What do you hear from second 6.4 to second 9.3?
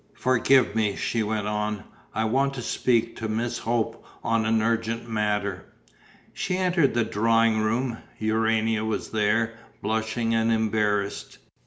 entered the drawing room; Urania was